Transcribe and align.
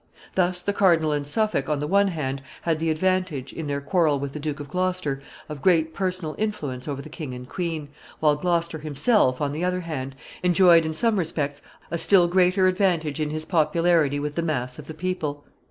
Thus 0.33 0.63
the 0.63 0.73
cardinal 0.73 1.11
and 1.11 1.27
Suffolk, 1.27 1.69
on 1.69 1.77
the 1.77 1.85
one 1.85 2.07
hand, 2.07 2.41
had 2.63 2.79
the 2.79 2.89
advantage, 2.89 3.53
in 3.53 3.67
their 3.67 3.81
quarrel 3.81 4.17
with 4.19 4.33
the 4.33 4.39
Duke 4.39 4.59
of 4.59 4.67
Gloucester, 4.67 5.21
of 5.47 5.61
great 5.61 5.93
personal 5.93 6.33
influence 6.39 6.87
over 6.87 7.03
the 7.03 7.07
king 7.07 7.35
and 7.35 7.47
queen, 7.47 7.89
while 8.19 8.35
Gloucester 8.35 8.79
himself, 8.79 9.41
on 9.41 9.51
the 9.51 9.63
other 9.63 9.81
hand, 9.81 10.15
enjoyed 10.41 10.87
in 10.87 10.95
some 10.95 11.17
respects 11.19 11.61
a 11.91 11.99
still 11.99 12.27
greater 12.27 12.65
advantage 12.65 13.19
in 13.19 13.29
his 13.29 13.45
popularity 13.45 14.19
with 14.19 14.33
the 14.33 14.41
mass 14.41 14.79
of 14.79 14.87
the 14.87 14.95
people. 14.95 15.43